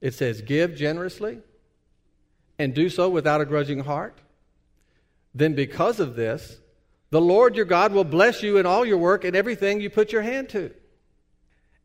It 0.00 0.14
says, 0.14 0.40
Give 0.40 0.74
generously 0.74 1.38
and 2.58 2.74
do 2.74 2.88
so 2.88 3.08
without 3.08 3.40
a 3.40 3.44
grudging 3.44 3.80
heart. 3.80 4.18
Then, 5.34 5.54
because 5.54 6.00
of 6.00 6.16
this, 6.16 6.56
the 7.10 7.20
Lord 7.20 7.56
your 7.56 7.66
God 7.66 7.92
will 7.92 8.04
bless 8.04 8.42
you 8.42 8.56
in 8.56 8.66
all 8.66 8.84
your 8.84 8.98
work 8.98 9.24
and 9.24 9.36
everything 9.36 9.80
you 9.80 9.90
put 9.90 10.12
your 10.12 10.22
hand 10.22 10.48
to. 10.50 10.72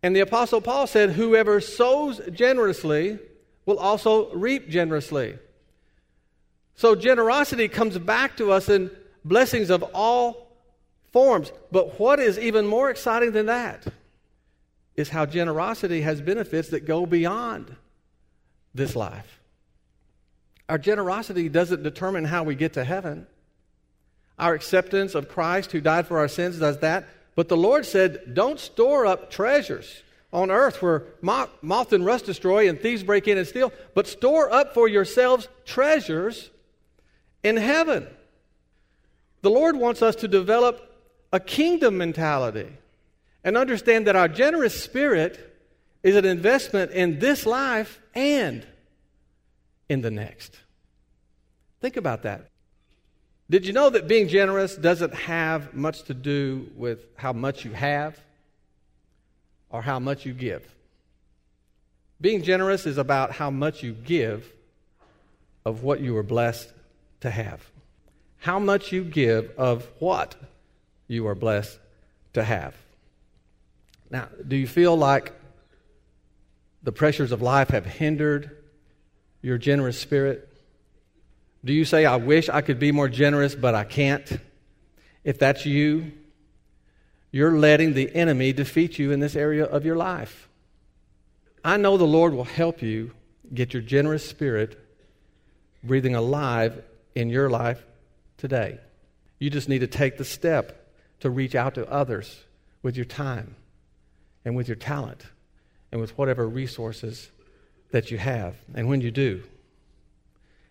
And 0.02 0.16
the 0.16 0.22
Apostle 0.22 0.62
Paul 0.62 0.88
said, 0.88 1.12
Whoever 1.12 1.60
sows 1.60 2.22
generously 2.32 3.20
will 3.66 3.78
also 3.78 4.34
reap 4.34 4.70
generously. 4.70 5.38
So 6.76 6.96
generosity 6.96 7.68
comes 7.68 7.98
back 7.98 8.38
to 8.38 8.52
us 8.52 8.70
in 8.70 8.90
blessings 9.24 9.70
of 9.70 9.84
all 9.94 10.51
forms. 11.12 11.52
But 11.72 12.00
what 12.00 12.20
is 12.20 12.40
even 12.40 12.66
more 12.66 12.90
exciting 12.90 13.32
than 13.32 13.48
that 13.48 13.86
is 14.96 15.10
how 15.10 15.26
generosity 15.26 16.02
has 16.02 16.22
benefits 16.22 16.70
that 16.70 16.86
go 16.86 17.06
beyond 17.06 17.76
this 18.74 18.96
life. 18.96 19.40
Our 20.70 20.78
generosity 20.78 21.50
doesn't 21.50 21.84
determine 21.84 22.26
how 22.26 22.44
we 22.44 22.56
get 22.56 22.74
to 22.74 22.84
heaven. 22.84 23.28
Our 24.40 24.54
acceptance 24.54 25.16
of 25.16 25.30
Christ 25.30 25.72
who 25.72 25.82
died 25.82 26.08
for 26.08 26.18
our 26.18 26.28
sins 26.28 26.60
does 26.60 26.80
that. 26.80 27.08
But 27.36 27.50
the 27.50 27.58
Lord 27.58 27.86
said, 27.86 28.34
don't 28.34 28.60
store 28.60 29.06
up 29.06 29.30
treasures 29.30 30.04
on 30.34 30.50
earth 30.50 30.82
where 30.82 31.04
moth 31.22 31.94
and 31.94 32.06
rust 32.06 32.26
destroy 32.26 32.70
and 32.70 32.80
thieves 32.80 33.04
break 33.04 33.28
in 33.28 33.38
and 33.38 33.48
steal, 33.48 33.74
but 33.94 34.08
store 34.08 34.52
up 34.52 34.74
for 34.74 34.88
yourselves 34.88 35.48
treasures 35.66 36.50
in 37.44 37.58
heaven. 37.58 38.08
The 39.42 39.50
Lord 39.50 39.76
wants 39.76 40.02
us 40.02 40.16
to 40.18 40.28
develop 40.28 40.91
a 41.32 41.40
kingdom 41.40 41.98
mentality 41.98 42.68
and 43.44 43.58
understand 43.58 44.08
that 44.08 44.16
our 44.16 44.28
generous 44.28 44.82
spirit 44.82 45.48
is 46.04 46.16
an 46.16 46.26
investment 46.26 46.92
in 46.92 47.20
this 47.20 47.46
life 47.46 48.00
and 48.14 48.66
in 49.90 50.02
the 50.02 50.12
next. 50.12 50.58
Think 51.80 51.98
about 51.98 52.24
that. 52.24 52.48
Did 53.50 53.66
you 53.66 53.74
know 53.74 53.90
that 53.90 54.08
being 54.08 54.28
generous 54.28 54.76
doesn't 54.76 55.14
have 55.14 55.74
much 55.74 56.04
to 56.04 56.14
do 56.14 56.70
with 56.76 57.06
how 57.16 57.34
much 57.34 57.66
you 57.66 57.72
have 57.72 58.18
or 59.70 59.82
how 59.82 60.00
much 60.00 60.26
you 60.26 60.34
give? 60.34 60.66
Being 62.22 62.44
generous 62.44 62.86
is 62.86 62.98
about 62.98 63.32
how 63.32 63.50
much 63.50 63.84
you 63.84 63.94
give 63.94 64.50
of 65.66 65.84
what 65.84 66.00
you 66.00 66.14
were 66.14 66.24
blessed 66.24 66.72
to 67.22 67.30
have. 67.30 67.70
How 68.38 68.60
much 68.60 68.92
you 68.92 69.04
give 69.04 69.52
of 69.58 69.88
what 70.00 70.36
you 71.12 71.28
are 71.28 71.36
blessed 71.36 71.78
to 72.34 72.44
have. 72.44 72.74
Now, 74.10 74.30
do 74.48 74.56
you 74.56 74.66
feel 74.66 74.96
like 74.96 75.34
the 76.84 76.92
pressures 76.92 77.32
of 77.32 77.42
life 77.42 77.70
have 77.70 77.86
hindered 77.86 78.58
your 79.42 79.58
generous 79.58 80.00
spirit? 80.00 80.48
Do 81.66 81.74
you 81.74 81.86
say, 81.86 82.06
I 82.06 82.16
wish 82.16 82.48
I 82.50 82.62
could 82.62 82.80
be 82.80 82.92
more 82.92 83.10
generous, 83.10 83.56
but 83.56 83.76
I 83.76 83.84
can't? 83.84 84.40
If 85.24 85.38
that's 85.38 85.66
you, 85.66 86.14
you're 87.30 87.58
letting 87.58 87.94
the 87.94 88.14
enemy 88.16 88.54
defeat 88.54 88.98
you 88.98 89.12
in 89.12 89.20
this 89.20 89.36
area 89.36 89.66
of 89.66 89.86
your 89.86 89.98
life. 89.98 90.48
I 91.64 91.78
know 91.78 91.98
the 91.98 92.06
Lord 92.06 92.34
will 92.34 92.46
help 92.46 92.82
you 92.82 93.12
get 93.54 93.74
your 93.74 93.84
generous 93.84 94.28
spirit 94.28 94.80
breathing 95.84 96.16
alive 96.16 96.82
in 97.16 97.30
your 97.30 97.50
life 97.50 97.86
today. 98.38 98.80
You 99.40 99.50
just 99.50 99.68
need 99.68 99.80
to 99.80 99.88
take 99.88 100.18
the 100.18 100.26
step 100.26 100.81
to 101.22 101.30
reach 101.30 101.56
out 101.56 101.76
to 101.76 101.90
others 101.90 102.44
with 102.84 102.96
your 102.96 103.06
time 103.06 103.56
and 104.44 104.56
with 104.56 104.68
your 104.68 104.76
talent 104.76 105.24
and 105.92 106.02
with 106.02 106.18
whatever 106.18 106.48
resources 106.48 107.32
that 107.92 108.12
you 108.12 108.18
have. 108.18 108.56
And 108.74 108.88
when 108.88 109.02
you 109.02 109.12
do, 109.12 109.44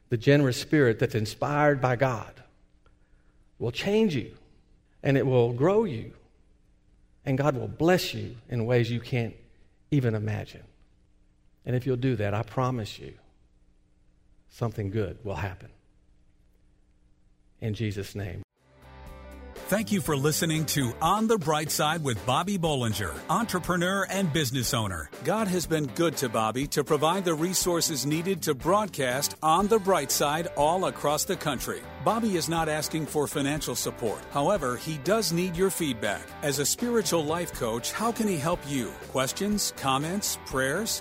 the 0.09 0.17
generous 0.17 0.61
spirit 0.61 0.99
that's 0.99 1.15
inspired 1.15 1.81
by 1.81 1.97
God 1.97 2.43
will 3.59 3.71
change 3.71 4.15
you 4.15 4.35
and 5.03 5.17
it 5.17 5.27
will 5.27 5.53
grow 5.53 5.85
you. 5.85 6.13
And 7.25 7.37
God 7.39 7.57
will 7.57 7.69
bless 7.69 8.15
you 8.15 8.37
in 8.49 8.67
ways 8.67 8.91
you 8.91 9.01
can't 9.01 9.35
even 9.91 10.15
imagine. 10.15 10.65
And 11.67 11.77
if 11.77 11.87
you'll 11.87 11.97
do 11.97 12.17
that, 12.17 12.35
I 12.35 12.43
promise 12.43 12.99
you, 12.99 13.13
something 14.49 14.91
good 14.91 15.19
will 15.23 15.37
happen. 15.37 15.69
In 17.61 17.75
Jesus' 17.75 18.15
name. 18.15 18.43
Thank 19.71 19.93
you 19.93 20.01
for 20.01 20.17
listening 20.17 20.67
to 20.75 20.93
On 21.01 21.29
the 21.29 21.39
Bright 21.39 21.71
Side 21.71 22.03
with 22.03 22.27
Bobby 22.27 22.59
Bollinger, 22.59 23.15
entrepreneur 23.29 24.05
and 24.11 24.33
business 24.33 24.75
owner. 24.75 25.09
God 25.23 25.47
has 25.47 25.65
been 25.65 25.87
good 25.95 26.17
to 26.17 26.29
Bobby 26.29 26.67
to 26.67 26.83
provide 26.83 27.25
the 27.25 27.35
resources 27.35 28.05
needed 28.05 28.43
to 28.43 28.55
broadcast 28.55 29.37
On 29.45 29.69
the 29.69 29.79
Bright 29.79 30.11
Side 30.11 30.49
all 30.57 30.87
across 30.87 31.25
the 31.25 31.37
country. 31.37 31.83
Bobby 32.05 32.37
is 32.37 32.49
not 32.49 32.69
asking 32.69 33.07
for 33.07 33.29
financial 33.29 33.77
support. 33.77 34.19
However, 34.33 34.77
he 34.77 34.99
does 35.05 35.33
need 35.33 35.57
your 35.57 35.71
feedback. 35.71 36.27
As 36.43 36.59
a 36.59 36.67
spiritual 36.67 37.25
life 37.25 37.53
coach, 37.53 37.93
how 37.93 38.11
can 38.11 38.27
he 38.27 38.39
help 38.39 38.59
you? 38.67 38.89
Questions, 39.13 39.73
comments, 39.77 40.37
prayers? 40.47 41.01